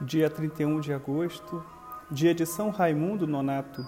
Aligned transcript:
dia 0.00 0.30
31 0.30 0.80
de 0.80 0.92
agosto, 0.92 1.62
dia 2.10 2.34
de 2.34 2.46
São 2.46 2.70
Raimundo 2.70 3.26
Nonato. 3.26 3.86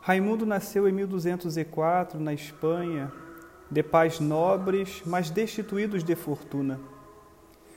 Raimundo 0.00 0.44
nasceu 0.44 0.88
em 0.88 0.92
1204 0.92 2.18
na 2.18 2.34
Espanha, 2.34 3.12
de 3.70 3.82
pais 3.82 4.18
nobres, 4.18 5.02
mas 5.06 5.30
destituídos 5.30 6.02
de 6.02 6.16
fortuna. 6.16 6.80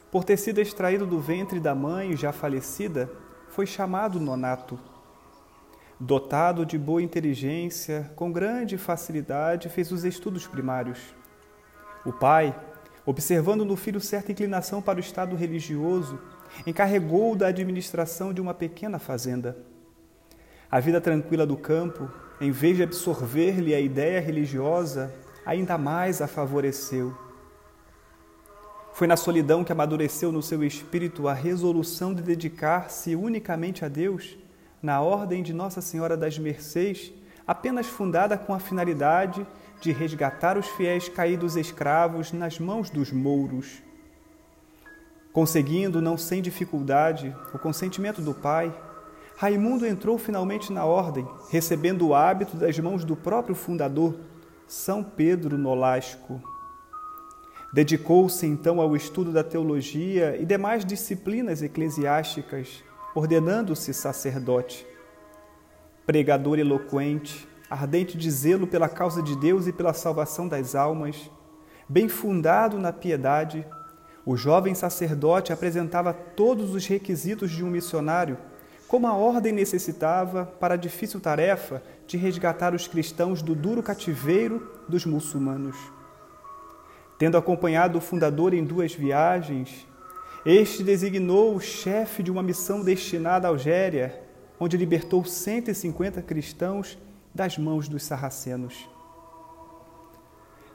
Por 0.09 0.23
ter 0.23 0.37
sido 0.37 0.59
extraído 0.59 1.05
do 1.05 1.19
ventre 1.19 1.59
da 1.59 1.75
mãe 1.75 2.15
já 2.15 2.31
falecida, 2.31 3.11
foi 3.47 3.67
chamado 3.67 4.19
Nonato. 4.19 4.79
Dotado 5.99 6.65
de 6.65 6.77
boa 6.77 7.03
inteligência, 7.03 8.11
com 8.15 8.31
grande 8.31 8.77
facilidade 8.77 9.69
fez 9.69 9.91
os 9.91 10.03
estudos 10.03 10.47
primários. 10.47 11.13
O 12.03 12.11
pai, 12.11 12.55
observando 13.05 13.65
no 13.65 13.75
filho 13.75 13.99
certa 13.99 14.31
inclinação 14.31 14.81
para 14.81 14.97
o 14.97 15.01
estado 15.01 15.35
religioso, 15.35 16.19
encarregou-o 16.65 17.35
da 17.35 17.47
administração 17.47 18.33
de 18.33 18.41
uma 18.41 18.53
pequena 18.53 18.99
fazenda. 18.99 19.57
A 20.69 20.79
vida 20.79 21.01
tranquila 21.01 21.45
do 21.45 21.57
campo, 21.57 22.09
em 22.39 22.51
vez 22.51 22.77
de 22.77 22.83
absorver-lhe 22.83 23.73
a 23.73 23.79
ideia 23.79 24.19
religiosa, 24.21 25.13
ainda 25.45 25.77
mais 25.77 26.21
a 26.21 26.27
favoreceu. 26.27 27.15
Foi 28.93 29.07
na 29.07 29.17
solidão 29.17 29.63
que 29.63 29.71
amadureceu 29.71 30.31
no 30.31 30.41
seu 30.41 30.63
espírito 30.63 31.27
a 31.27 31.33
resolução 31.33 32.13
de 32.13 32.21
dedicar-se 32.21 33.15
unicamente 33.15 33.83
a 33.83 33.87
Deus, 33.87 34.37
na 34.81 35.01
ordem 35.01 35.41
de 35.41 35.53
Nossa 35.53 35.81
Senhora 35.81 36.17
das 36.17 36.37
Mercês, 36.37 37.11
apenas 37.47 37.87
fundada 37.87 38.37
com 38.37 38.53
a 38.53 38.59
finalidade 38.59 39.45
de 39.81 39.91
resgatar 39.91 40.57
os 40.57 40.67
fiéis 40.67 41.09
caídos 41.09 41.55
escravos 41.55 42.31
nas 42.31 42.59
mãos 42.59 42.89
dos 42.89 43.11
mouros. 43.11 43.81
Conseguindo, 45.33 46.01
não 46.01 46.17
sem 46.17 46.41
dificuldade, 46.41 47.35
o 47.53 47.57
consentimento 47.57 48.21
do 48.21 48.33
pai, 48.33 48.73
Raimundo 49.35 49.87
entrou 49.87 50.19
finalmente 50.19 50.71
na 50.71 50.85
ordem, 50.85 51.27
recebendo 51.49 52.07
o 52.07 52.13
hábito 52.13 52.55
das 52.57 52.77
mãos 52.77 53.03
do 53.03 53.15
próprio 53.15 53.55
fundador, 53.55 54.15
São 54.67 55.03
Pedro 55.03 55.57
Nolasco. 55.57 56.39
Dedicou-se 57.73 58.45
então 58.45 58.79
ao 58.79 58.95
estudo 58.95 59.31
da 59.31 59.43
teologia 59.43 60.37
e 60.39 60.45
demais 60.45 60.85
disciplinas 60.85 61.63
eclesiásticas, 61.63 62.83
ordenando-se 63.15 63.95
sacerdote. 63.95 64.85
Pregador 66.05 66.59
eloquente, 66.59 67.47
ardente 67.71 68.17
de 68.17 68.29
zelo 68.29 68.67
pela 68.67 68.89
causa 68.89 69.23
de 69.23 69.33
Deus 69.33 69.65
e 69.65 69.71
pela 69.71 69.93
salvação 69.93 70.45
das 70.45 70.75
almas, 70.75 71.31
bem 71.87 72.09
fundado 72.09 72.77
na 72.77 72.91
piedade, 72.91 73.65
o 74.25 74.35
jovem 74.35 74.75
sacerdote 74.75 75.53
apresentava 75.53 76.13
todos 76.13 76.75
os 76.75 76.85
requisitos 76.85 77.49
de 77.49 77.63
um 77.63 77.69
missionário, 77.69 78.37
como 78.89 79.07
a 79.07 79.13
ordem 79.13 79.53
necessitava 79.53 80.45
para 80.59 80.73
a 80.73 80.77
difícil 80.77 81.21
tarefa 81.21 81.81
de 82.05 82.17
resgatar 82.17 82.75
os 82.75 82.87
cristãos 82.87 83.41
do 83.41 83.55
duro 83.55 83.81
cativeiro 83.81 84.69
dos 84.85 85.05
muçulmanos. 85.05 85.77
Tendo 87.17 87.37
acompanhado 87.37 87.99
o 87.99 88.01
fundador 88.01 88.53
em 88.53 88.65
duas 88.65 88.93
viagens, 88.93 89.87
este 90.45 90.83
designou 90.83 91.55
o 91.55 91.61
chefe 91.61 92.21
de 92.21 92.29
uma 92.29 92.43
missão 92.43 92.83
destinada 92.83 93.47
à 93.47 93.49
Algéria, 93.49 94.21
onde 94.59 94.75
libertou 94.75 95.23
150 95.23 96.21
cristãos 96.21 96.97
das 97.33 97.57
mãos 97.57 97.87
dos 97.87 98.03
sarracenos. 98.03 98.89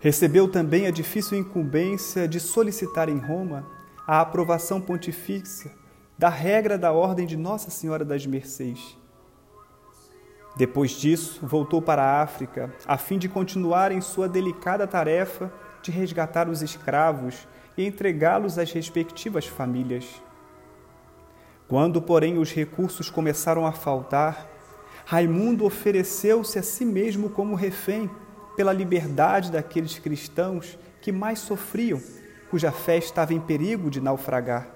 Recebeu 0.01 0.47
também 0.47 0.87
a 0.87 0.91
difícil 0.91 1.39
incumbência 1.39 2.29
de 2.29 2.39
solicitar 2.39 3.09
em 3.09 3.19
Roma 3.19 3.67
a 4.07 4.21
aprovação 4.21 4.81
pontifícia 4.81 5.71
da 6.19 6.29
regra 6.29 6.79
da 6.79 6.93
Ordem 6.93 7.27
de 7.27 7.37
Nossa 7.37 7.71
Senhora 7.71 8.05
das 8.05 8.25
Mercês. 8.27 8.97
Depois 10.57 10.93
disso, 10.93 11.45
voltou 11.47 11.83
para 11.83 12.03
a 12.03 12.23
África, 12.23 12.73
a 12.87 12.97
fim 12.97 13.19
de 13.19 13.29
continuar 13.29 13.93
em 13.93 14.01
sua 14.01 14.27
delicada 14.27 14.87
tarefa 14.87 15.53
de 15.83 15.91
resgatar 15.91 16.49
os 16.49 16.63
escravos 16.63 17.47
e 17.77 17.87
entregá-los 17.87 18.59
às 18.59 18.73
respectivas 18.73 19.47
famílias. 19.47 20.07
Quando, 21.69 22.01
porém, 22.01 22.39
os 22.39 22.53
recursos 22.53 23.11
começaram 23.11 23.67
a 23.67 23.73
faltar, 23.73 24.49
Raimundo 25.09 25.65
ofereceu-se 25.65 26.59
a 26.59 26.65
si 26.65 26.85
mesmo 26.85 27.31
como 27.31 27.55
refém 27.55 28.11
pela 28.57 28.73
liberdade 28.73 29.53
daqueles 29.53 30.01
cristãos 30.01 30.77
que 31.01 31.13
mais 31.13 31.39
sofriam, 31.39 32.03
cuja 32.51 32.73
fé 32.73 32.99
estava 32.99 33.33
em 33.33 33.39
perigo 33.39 33.89
de 33.89 34.01
naufragar. 34.01 34.67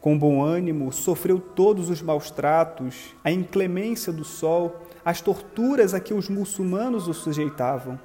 Com 0.00 0.16
bom 0.16 0.40
ânimo, 0.40 0.92
sofreu 0.92 1.40
todos 1.40 1.90
os 1.90 2.00
maus 2.00 2.30
tratos, 2.30 3.12
a 3.24 3.32
inclemência 3.32 4.12
do 4.12 4.24
sol, 4.24 4.86
as 5.04 5.20
torturas 5.20 5.94
a 5.94 5.98
que 5.98 6.14
os 6.14 6.28
muçulmanos 6.28 7.08
o 7.08 7.12
sujeitavam. 7.12 7.98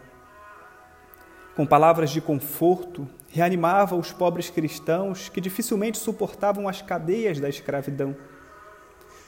Com 1.56 1.63
palavras 1.63 2.09
de 2.09 2.22
conforto, 2.22 3.07
reanimava 3.30 3.96
os 3.96 4.12
pobres 4.12 4.50
cristãos 4.50 5.30
que 5.30 5.40
dificilmente 5.40 6.00
suportavam 6.00 6.68
as 6.68 6.81
cadeias 6.81 7.40
da 7.40 7.50
escravidão. 7.50 8.16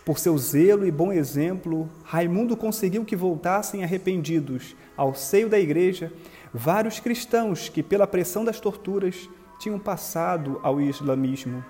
Por 0.06 0.18
seu 0.18 0.38
zelo 0.38 0.88
e 0.88 0.92
bom 0.92 1.12
exemplo, 1.12 1.90
Raimundo 2.04 2.58
conseguiu 2.58 3.06
que 3.06 3.16
voltassem 3.16 3.84
arrependidos 3.84 4.76
ao 4.98 5.14
seio 5.14 5.50
da 5.50 5.60
igreja 5.60 6.12
vários 6.54 7.00
cristãos 7.00 7.70
que, 7.70 7.84
pela 7.84 8.08
pressão 8.08 8.44
das 8.44 8.60
torturas, 8.60 9.30
tinham 9.60 9.78
passado 9.78 10.60
ao 10.64 10.82
islamismo. 10.82 11.64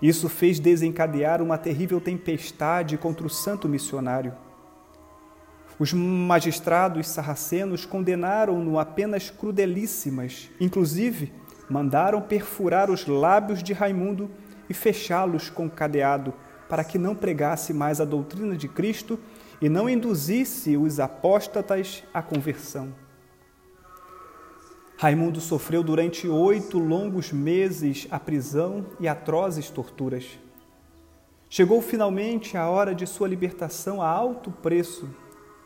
Isso 0.00 0.28
fez 0.28 0.60
desencadear 0.60 1.42
uma 1.42 1.58
terrível 1.58 2.00
tempestade 2.00 2.98
contra 2.98 3.26
o 3.26 3.30
santo 3.30 3.68
missionário. 3.68 4.34
Os 5.78 5.92
magistrados 5.92 7.08
sarracenos 7.08 7.84
condenaram-no 7.84 8.78
a 8.78 8.84
penas 8.84 9.30
crudelíssimas, 9.30 10.50
inclusive 10.60 11.32
mandaram 11.68 12.20
perfurar 12.20 12.90
os 12.90 13.06
lábios 13.06 13.62
de 13.62 13.72
Raimundo 13.72 14.30
e 14.68 14.74
fechá-los 14.74 15.50
com 15.50 15.68
cadeado 15.68 16.32
para 16.74 16.82
que 16.82 16.98
não 16.98 17.14
pregasse 17.14 17.72
mais 17.72 18.00
a 18.00 18.04
doutrina 18.04 18.56
de 18.56 18.66
Cristo 18.66 19.16
e 19.62 19.68
não 19.68 19.88
induzisse 19.88 20.76
os 20.76 20.98
apóstatas 20.98 22.02
à 22.12 22.20
conversão. 22.20 22.92
Raimundo 24.96 25.40
sofreu 25.40 25.84
durante 25.84 26.26
oito 26.26 26.80
longos 26.80 27.30
meses 27.30 28.08
a 28.10 28.18
prisão 28.18 28.86
e 28.98 29.06
atrozes 29.06 29.70
torturas. 29.70 30.36
Chegou 31.48 31.80
finalmente 31.80 32.56
a 32.56 32.68
hora 32.68 32.92
de 32.92 33.06
sua 33.06 33.28
libertação 33.28 34.02
a 34.02 34.08
alto 34.08 34.50
preço, 34.50 35.08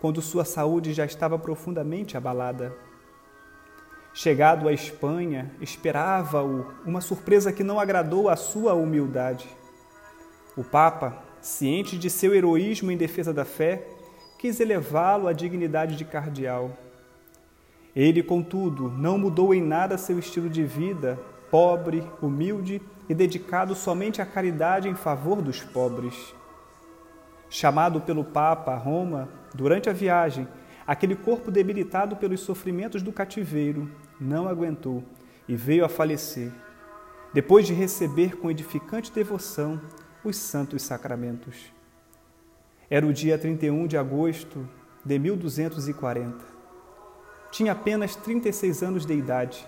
quando 0.02 0.20
sua 0.20 0.44
saúde 0.44 0.92
já 0.92 1.06
estava 1.06 1.38
profundamente 1.38 2.18
abalada. 2.18 2.76
Chegado 4.12 4.68
à 4.68 4.74
Espanha, 4.74 5.52
esperava-o 5.58 6.66
uma 6.84 7.00
surpresa 7.00 7.50
que 7.50 7.64
não 7.64 7.80
agradou 7.80 8.28
à 8.28 8.36
sua 8.36 8.74
humildade. 8.74 9.56
O 10.58 10.64
Papa, 10.64 11.16
ciente 11.40 11.96
de 11.96 12.10
seu 12.10 12.34
heroísmo 12.34 12.90
em 12.90 12.96
defesa 12.96 13.32
da 13.32 13.44
fé, 13.44 13.86
quis 14.40 14.58
elevá-lo 14.58 15.28
à 15.28 15.32
dignidade 15.32 15.94
de 15.94 16.04
cardeal. 16.04 16.76
Ele, 17.94 18.24
contudo, 18.24 18.90
não 18.90 19.16
mudou 19.16 19.54
em 19.54 19.62
nada 19.62 19.96
seu 19.96 20.18
estilo 20.18 20.50
de 20.50 20.64
vida, 20.64 21.16
pobre, 21.48 22.04
humilde 22.20 22.82
e 23.08 23.14
dedicado 23.14 23.72
somente 23.76 24.20
à 24.20 24.26
caridade 24.26 24.88
em 24.88 24.96
favor 24.96 25.40
dos 25.40 25.62
pobres. 25.62 26.34
Chamado 27.48 28.00
pelo 28.00 28.24
Papa 28.24 28.72
a 28.72 28.76
Roma, 28.76 29.28
durante 29.54 29.88
a 29.88 29.92
viagem, 29.92 30.48
aquele 30.84 31.14
corpo 31.14 31.52
debilitado 31.52 32.16
pelos 32.16 32.40
sofrimentos 32.40 33.00
do 33.00 33.12
cativeiro 33.12 33.88
não 34.20 34.48
aguentou 34.48 35.04
e 35.48 35.54
veio 35.54 35.84
a 35.84 35.88
falecer, 35.88 36.50
depois 37.32 37.64
de 37.64 37.72
receber 37.72 38.36
com 38.38 38.50
edificante 38.50 39.12
devoção 39.12 39.80
os 40.28 40.36
santos 40.36 40.82
sacramentos. 40.82 41.72
Era 42.90 43.06
o 43.06 43.12
dia 43.12 43.38
31 43.38 43.86
de 43.86 43.96
agosto 43.96 44.68
de 45.04 45.18
1240. 45.18 46.44
Tinha 47.50 47.72
apenas 47.72 48.14
36 48.16 48.82
anos 48.82 49.06
de 49.06 49.14
idade. 49.14 49.66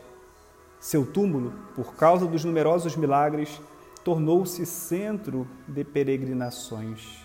Seu 0.79 1.05
túmulo, 1.05 1.53
por 1.75 1.95
causa 1.95 2.27
dos 2.27 2.45
numerosos 2.45 2.97
milagres, 2.97 3.61
tornou-se 4.05 4.65
centro 4.65 5.47
de 5.69 5.85
peregrinações. 5.85 7.21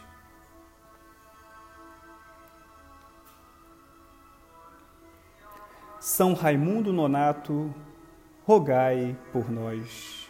São 6.00 6.34
Raimundo 6.34 6.94
Nonato, 6.94 7.74
rogai 8.46 9.18
por 9.32 9.50
nós. 9.50 10.25